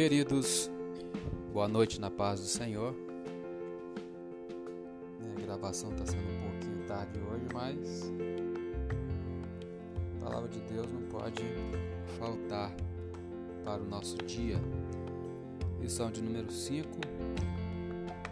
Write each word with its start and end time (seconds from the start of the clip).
Queridos, 0.00 0.70
boa 1.52 1.68
noite 1.68 2.00
na 2.00 2.10
paz 2.10 2.40
do 2.40 2.46
Senhor. 2.46 2.96
A 5.36 5.40
gravação 5.42 5.92
está 5.92 6.06
sendo 6.06 6.22
um 6.22 6.50
pouquinho 6.50 6.86
tarde 6.86 7.20
hoje, 7.20 7.44
mas 7.52 8.10
a 10.16 10.24
palavra 10.24 10.48
de 10.48 10.58
Deus 10.60 10.90
não 10.90 11.02
pode 11.02 11.42
faltar 12.18 12.74
para 13.62 13.82
o 13.82 13.84
nosso 13.84 14.16
dia. 14.24 14.58
Lição 15.78 16.10
de 16.10 16.22
número 16.22 16.50
5. 16.50 16.88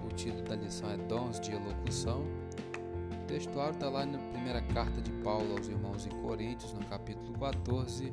O 0.06 0.14
título 0.14 0.44
da 0.44 0.56
lição 0.56 0.90
é 0.90 0.96
Dons 0.96 1.38
de 1.38 1.52
Elocução. 1.52 2.24
O 3.12 3.26
textuário 3.26 3.74
está 3.74 3.90
lá 3.90 4.06
na 4.06 4.16
primeira 4.30 4.62
carta 4.62 5.02
de 5.02 5.12
Paulo 5.22 5.52
aos 5.54 5.68
irmãos 5.68 6.06
em 6.06 6.22
Coríntios, 6.22 6.72
no 6.72 6.82
capítulo 6.86 7.38
14, 7.38 8.10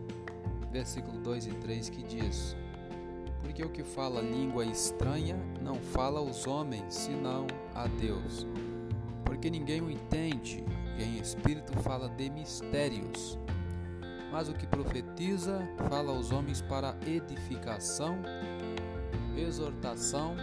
versículo 0.73 1.17
2 1.22 1.48
e 1.48 1.52
3, 1.52 1.88
que 1.88 2.03
diz: 2.03 2.53
porque 3.45 3.63
o 3.63 3.70
que 3.70 3.84
fala 3.84 4.22
língua 4.22 4.66
estranha 4.66 5.38
não 5.62 5.76
fala 5.76 6.20
aos 6.20 6.48
homens, 6.48 6.95
senão 6.95 7.45
a 7.76 7.86
Deus. 7.86 8.48
Porque 9.23 9.52
ninguém 9.52 9.81
o 9.81 9.90
entende, 9.90 10.66
e 10.98 11.03
em 11.03 11.20
espírito 11.20 11.72
fala 11.81 12.09
de 12.09 12.27
mistérios. 12.31 13.38
Mas 14.31 14.50
o 14.50 14.53
que 14.53 14.66
profetiza 14.66 15.59
fala 15.88 16.12
aos 16.12 16.31
homens 16.31 16.63
para 16.63 16.98
edificação, 17.05 18.17
exortação 19.38 20.36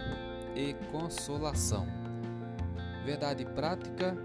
e 0.55 0.73
consolação. 0.89 1.85
Verdade 3.03 3.45
prática, 3.45 4.17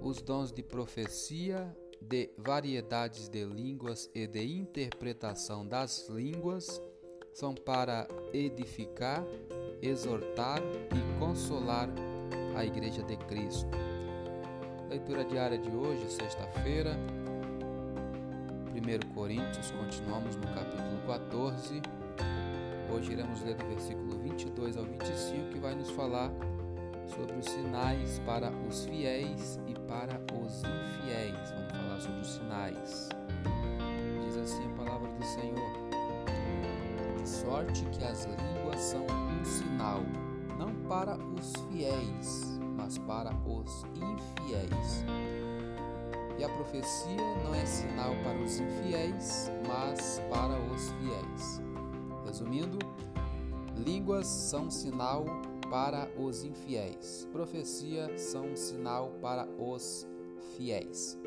os 0.00 0.22
dons 0.22 0.50
de 0.50 0.62
profecia, 0.62 1.70
de 2.00 2.30
variedades 2.38 3.28
de 3.28 3.44
línguas 3.44 4.10
e 4.14 4.26
de 4.26 4.42
interpretação 4.42 5.66
das 5.66 6.08
línguas 6.08 6.80
são 7.32 7.54
para 7.54 8.06
edificar, 8.32 9.24
exortar 9.80 10.60
e 10.60 11.18
consolar 11.18 11.88
a 12.54 12.64
Igreja 12.64 13.02
de 13.02 13.16
Cristo. 13.16 13.70
Leitura 14.88 15.24
diária 15.24 15.56
de 15.56 15.70
hoje, 15.70 16.10
sexta-feira, 16.10 16.96
1 18.74 19.14
Coríntios, 19.14 19.70
continuamos 19.70 20.36
no 20.36 20.46
capítulo 20.48 21.00
14. 21.06 21.80
Hoje 22.94 23.12
iremos 23.12 23.42
ler 23.42 23.54
do 23.54 23.64
versículo 23.66 24.18
22 24.18 24.76
ao 24.76 24.84
25, 24.84 25.48
que 25.50 25.58
vai 25.58 25.74
nos 25.74 25.90
falar 25.90 26.30
sobre 27.06 27.36
os 27.36 27.46
sinais 27.46 28.18
para 28.26 28.50
os 28.68 28.84
fiéis 28.84 29.58
e 29.66 29.74
para 29.88 30.20
os 30.38 30.62
infiéis. 30.62 31.50
Vamos 31.52 31.72
falar 31.72 32.00
sobre 32.00 32.20
os 32.20 32.28
sinais. 32.28 33.08
Diz 34.26 34.36
assim 34.36 34.66
a 34.66 34.76
palavra 34.76 35.08
do 35.08 35.24
Senhor 35.24 35.81
sorte 37.26 37.84
que 37.86 38.04
as 38.04 38.24
línguas 38.24 38.80
são 38.80 39.04
um 39.04 39.44
sinal, 39.44 40.00
não 40.58 40.74
para 40.88 41.16
os 41.16 41.52
fiéis, 41.70 42.58
mas 42.76 42.98
para 42.98 43.34
os 43.46 43.84
infiéis. 43.96 45.04
E 46.38 46.44
a 46.44 46.48
profecia 46.48 47.16
não 47.44 47.54
é 47.54 47.64
sinal 47.64 48.14
para 48.24 48.38
os 48.38 48.58
infiéis, 48.58 49.50
mas 49.66 50.20
para 50.30 50.58
os 50.72 50.90
fiéis. 50.92 51.62
Resumindo, 52.24 52.78
línguas 53.76 54.26
são 54.26 54.70
sinal 54.70 55.24
para 55.70 56.08
os 56.18 56.44
infiéis, 56.44 57.28
profecia 57.32 58.18
são 58.18 58.54
sinal 58.56 59.10
para 59.20 59.48
os 59.58 60.06
fiéis. 60.56 61.18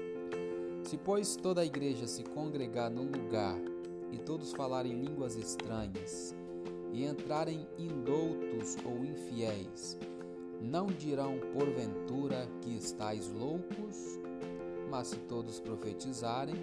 Se, 0.83 0.97
pois, 0.97 1.35
toda 1.35 1.61
a 1.61 1.65
igreja 1.65 2.05
se 2.05 2.23
congregar 2.23 2.91
num 2.91 3.09
lugar 3.09 3.57
e 4.11 4.17
todos 4.17 4.51
falarem 4.51 4.93
línguas 4.93 5.35
estranhas, 5.35 6.35
e 6.91 7.05
entrarem 7.05 7.67
indoutos 7.77 8.77
ou 8.85 9.03
infiéis, 9.03 9.97
não 10.61 10.87
dirão 10.87 11.37
porventura 11.53 12.47
que 12.61 12.75
estáis 12.75 13.29
loucos? 13.31 14.19
Mas 14.89 15.07
se 15.07 15.17
todos 15.17 15.59
profetizarem, 15.59 16.55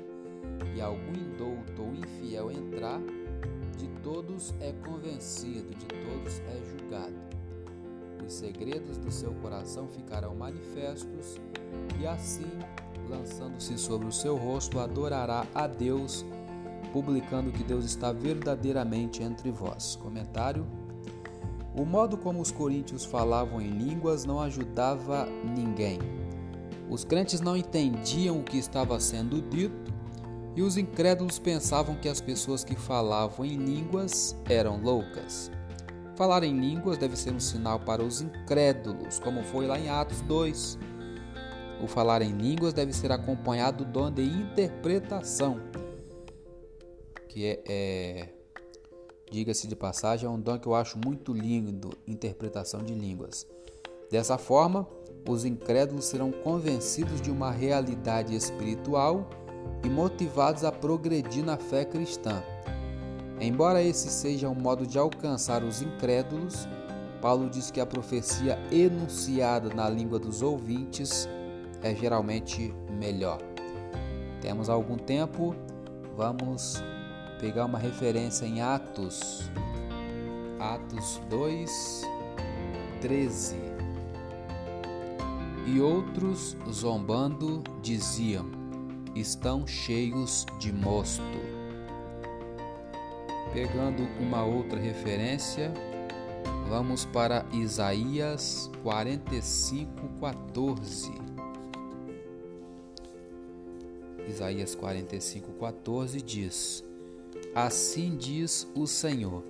e 0.75 0.81
algum 0.81 1.13
indouto 1.13 1.83
ou 1.83 1.95
infiel 1.95 2.51
entrar, 2.51 3.01
de 3.77 3.89
todos 4.03 4.55
é 4.61 4.73
convencido, 4.73 5.75
de 5.75 5.87
todos 5.87 6.41
é 6.41 6.61
julgado. 6.71 7.15
Os 8.25 8.33
segredos 8.33 8.97
do 8.99 9.11
seu 9.11 9.35
coração 9.35 9.89
ficarão 9.89 10.35
manifestos, 10.35 11.41
e 12.01 12.07
assim, 12.07 12.51
lançando-se 13.09 13.77
sobre 13.77 14.07
o 14.07 14.13
seu 14.13 14.37
rosto, 14.37 14.79
adorará 14.79 15.47
a 15.55 15.67
Deus 15.67 16.25
publicando 16.93 17.51
que 17.51 17.65
Deus 17.65 17.85
está 17.85 18.13
verdadeiramente 18.13 19.23
entre 19.23 19.51
vós. 19.51 19.97
Comentário: 19.97 20.67
O 21.75 21.85
modo 21.85 22.17
como 22.17 22.41
os 22.41 22.51
coríntios 22.51 23.05
falavam 23.05 23.61
em 23.61 23.71
línguas 23.71 24.25
não 24.25 24.41
ajudava 24.41 25.27
ninguém. 25.57 25.99
Os 26.89 27.05
crentes 27.05 27.41
não 27.41 27.57
entendiam 27.57 28.39
o 28.39 28.45
que 28.45 28.59
estava 28.59 29.01
sendo 29.01 29.41
dito 29.41 29.93
e 30.55 30.63
os 30.63 30.77
incrédulos 30.77 31.39
pensavam 31.39 31.95
que 31.95 32.09
as 32.09 32.21
pessoas 32.21 32.63
que 32.63 32.77
falavam 32.77 33.47
em 33.47 33.57
línguas 33.57 34.37
eram 34.49 34.79
loucas. 34.81 35.51
Falar 36.15 36.45
em 36.45 36.55
línguas 36.55 36.99
deve 36.99 37.17
ser 37.17 37.33
um 37.33 37.41
sinal 37.41 37.81
para 37.81 38.03
os 38.03 38.21
incrédulos, 38.21 39.19
como 39.19 39.43
foi 39.43 39.67
lá 39.67 39.79
em 39.79 39.89
Atos 39.89 40.21
2. 40.21 40.79
O 41.83 41.87
falar 41.87 42.21
em 42.21 42.33
línguas 42.33 42.75
deve 42.75 42.93
ser 42.93 43.11
acompanhado 43.11 43.85
do 43.85 43.91
dom 43.91 44.11
de 44.11 44.23
interpretação 44.23 45.59
que 47.33 47.47
é, 47.47 47.63
é 47.67 48.29
diga-se 49.31 49.67
de 49.67 49.75
passagem, 49.75 50.27
é 50.27 50.31
um 50.31 50.39
dom 50.39 50.59
que 50.59 50.67
eu 50.67 50.75
acho 50.75 50.99
muito 51.03 51.33
lindo, 51.33 51.91
interpretação 52.07 52.83
de 52.83 52.93
línguas. 52.93 53.47
Dessa 54.11 54.37
forma, 54.37 54.87
os 55.27 55.47
incrédulos 55.47 56.05
serão 56.05 56.31
convencidos 56.31 57.23
de 57.23 57.31
uma 57.31 57.51
realidade 57.51 58.37
espiritual 58.37 59.31
e 59.83 59.89
motivados 59.89 60.65
a 60.65 60.71
progredir 60.71 61.43
na 61.43 61.57
fé 61.57 61.87
cristã. 61.87 62.43
Embora 63.41 63.83
esse 63.83 64.11
seja 64.11 64.51
um 64.51 64.55
modo 64.55 64.87
de 64.87 64.99
alcançar 64.99 65.65
os 65.65 65.81
incrédulos, 65.81 66.69
Paulo 67.23 67.49
diz 67.49 67.71
que 67.71 67.81
a 67.81 67.87
profecia 67.87 68.59
enunciada 68.71 69.75
na 69.75 69.89
língua 69.89 70.19
dos 70.19 70.43
ouvintes 70.43 71.27
é 71.83 71.95
geralmente 71.95 72.75
melhor. 72.91 73.39
Temos 74.43 74.69
algum 74.69 74.99
tempo, 74.99 75.55
vamos 76.15 76.83
pegar 77.43 77.65
uma 77.65 77.79
referência 77.79 78.47
em 78.47 78.63
Atos, 78.63 79.51
Atos 80.61 81.21
2, 81.29 82.03
13. 83.01 83.57
E 85.67 85.81
outros, 85.81 86.57
zombando, 86.71 87.65
diziam: 87.83 88.49
Estão 89.17 89.67
cheios 89.67 90.47
de 90.61 90.73
mosto. 90.73 91.25
Pegando 93.53 94.05
uma 94.21 94.45
outra 94.45 94.79
referência, 94.79 95.75
vamos 96.69 97.05
para 97.07 97.45
Isaías 97.53 98.71
45, 98.85 99.91
14. 100.21 101.11
Isaías 104.29 104.77
45, 104.77 105.53
14 105.55 106.23
diz: 106.23 106.92
Assim 107.55 108.17
diz 108.17 108.67
o 108.75 108.87
Senhor: 108.87 109.43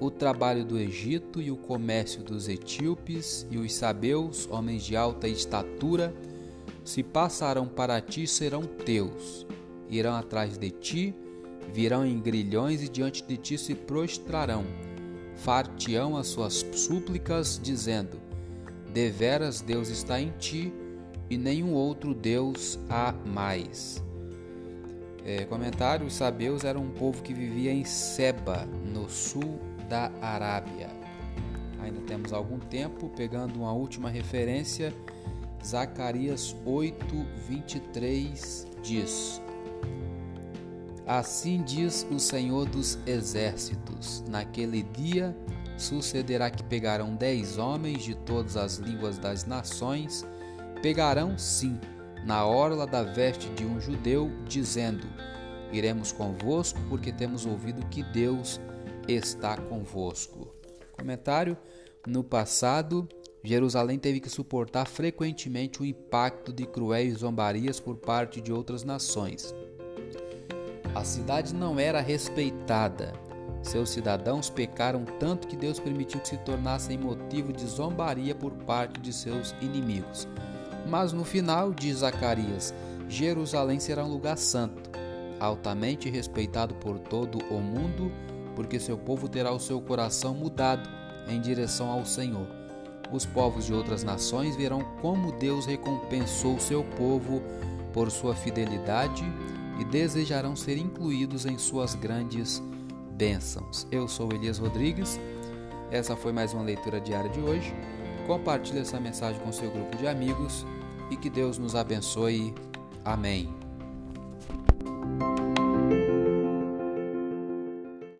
o 0.00 0.10
trabalho 0.10 0.64
do 0.64 0.78
Egito 0.78 1.40
e 1.42 1.50
o 1.50 1.56
comércio 1.56 2.22
dos 2.22 2.48
etíopes 2.48 3.46
e 3.50 3.58
os 3.58 3.72
sabeus, 3.74 4.48
homens 4.50 4.84
de 4.84 4.96
alta 4.96 5.26
estatura, 5.26 6.14
se 6.84 7.02
passarão 7.02 7.66
para 7.66 8.00
ti, 8.00 8.26
serão 8.26 8.62
teus. 8.62 9.46
Irão 9.88 10.14
atrás 10.14 10.58
de 10.58 10.70
ti, 10.70 11.14
virão 11.72 12.06
em 12.06 12.20
grilhões 12.20 12.82
e 12.82 12.88
diante 12.88 13.24
de 13.24 13.36
ti 13.36 13.58
se 13.58 13.74
prostrarão. 13.74 14.64
Far-te-ão 15.36 16.16
as 16.16 16.28
suas 16.28 16.64
súplicas, 16.72 17.60
dizendo: 17.62 18.20
Deveras 18.92 19.60
Deus 19.60 19.88
está 19.88 20.20
em 20.20 20.30
ti, 20.38 20.72
e 21.28 21.36
nenhum 21.36 21.72
outro 21.72 22.14
Deus 22.14 22.78
há 22.88 23.12
mais. 23.26 24.02
É, 25.24 25.44
comentário: 25.44 26.06
os 26.06 26.14
sabeus 26.14 26.64
eram 26.64 26.82
um 26.82 26.90
povo 26.90 27.22
que 27.22 27.32
vivia 27.32 27.72
em 27.72 27.84
Seba, 27.84 28.66
no 28.66 29.08
sul 29.08 29.58
da 29.88 30.12
Arábia. 30.20 30.90
Ainda 31.80 32.00
temos 32.02 32.32
algum 32.32 32.58
tempo, 32.58 33.10
pegando 33.10 33.56
uma 33.56 33.72
última 33.72 34.10
referência, 34.10 34.92
Zacarias 35.64 36.54
8, 36.66 37.26
23 37.48 38.66
diz: 38.82 39.40
Assim 41.06 41.62
diz 41.62 42.06
o 42.10 42.18
Senhor 42.18 42.66
dos 42.68 42.98
Exércitos: 43.06 44.22
Naquele 44.28 44.82
dia 44.82 45.34
sucederá 45.78 46.50
que 46.50 46.62
pegarão 46.62 47.14
dez 47.14 47.56
homens 47.56 48.02
de 48.04 48.14
todas 48.14 48.56
as 48.56 48.76
línguas 48.76 49.18
das 49.18 49.46
nações, 49.46 50.24
pegarão 50.82 51.38
sim 51.38 51.78
na 52.24 52.46
orla 52.46 52.86
da 52.86 53.02
veste 53.02 53.48
de 53.50 53.64
um 53.64 53.80
judeu, 53.80 54.30
dizendo: 54.46 55.06
Iremos 55.72 56.12
convosco, 56.12 56.80
porque 56.88 57.12
temos 57.12 57.44
ouvido 57.44 57.86
que 57.86 58.02
Deus 58.02 58.60
está 59.08 59.56
convosco. 59.56 60.54
Comentário: 60.92 61.56
No 62.06 62.24
passado, 62.24 63.08
Jerusalém 63.42 63.98
teve 63.98 64.20
que 64.20 64.30
suportar 64.30 64.86
frequentemente 64.86 65.82
o 65.82 65.84
impacto 65.84 66.52
de 66.52 66.64
cruéis 66.66 67.18
zombarias 67.18 67.78
por 67.78 67.96
parte 67.96 68.40
de 68.40 68.52
outras 68.52 68.84
nações. 68.84 69.54
A 70.94 71.04
cidade 71.04 71.54
não 71.54 71.78
era 71.78 72.00
respeitada. 72.00 73.12
Seus 73.62 73.90
cidadãos 73.90 74.48
pecaram 74.48 75.04
tanto 75.18 75.48
que 75.48 75.56
Deus 75.56 75.80
permitiu 75.80 76.20
que 76.20 76.28
se 76.28 76.36
tornassem 76.38 76.96
motivo 76.96 77.52
de 77.52 77.66
zombaria 77.66 78.34
por 78.34 78.52
parte 78.52 79.00
de 79.00 79.12
seus 79.12 79.54
inimigos. 79.60 80.28
Mas 80.88 81.12
no 81.12 81.24
final, 81.24 81.72
diz 81.72 81.98
Zacarias, 81.98 82.74
Jerusalém 83.08 83.80
será 83.80 84.04
um 84.04 84.10
lugar 84.10 84.36
santo, 84.36 84.90
altamente 85.40 86.10
respeitado 86.10 86.74
por 86.74 86.98
todo 86.98 87.38
o 87.50 87.60
mundo, 87.60 88.10
porque 88.54 88.78
seu 88.78 88.96
povo 88.96 89.28
terá 89.28 89.52
o 89.52 89.60
seu 89.60 89.80
coração 89.80 90.34
mudado 90.34 90.88
em 91.28 91.40
direção 91.40 91.90
ao 91.90 92.04
Senhor. 92.04 92.46
Os 93.12 93.24
povos 93.24 93.66
de 93.66 93.74
outras 93.74 94.02
nações 94.02 94.56
verão 94.56 94.82
como 95.00 95.32
Deus 95.32 95.66
recompensou 95.66 96.58
seu 96.58 96.82
povo 96.82 97.42
por 97.92 98.10
sua 98.10 98.34
fidelidade 98.34 99.24
e 99.78 99.84
desejarão 99.84 100.56
ser 100.56 100.76
incluídos 100.76 101.46
em 101.46 101.58
suas 101.58 101.94
grandes 101.94 102.62
bênçãos. 103.12 103.86
Eu 103.90 104.08
sou 104.08 104.32
Elias 104.32 104.58
Rodrigues. 104.58 105.20
Essa 105.90 106.16
foi 106.16 106.32
mais 106.32 106.52
uma 106.52 106.62
leitura 106.62 107.00
diária 107.00 107.30
de 107.30 107.40
hoje. 107.40 107.72
Compartilhe 108.26 108.80
essa 108.80 108.98
mensagem 108.98 109.40
com 109.42 109.52
seu 109.52 109.70
grupo 109.70 109.96
de 109.96 110.06
amigos 110.08 110.66
e 111.10 111.16
que 111.16 111.30
Deus 111.30 111.58
nos 111.58 111.74
abençoe. 111.74 112.54
Amém. 113.04 113.63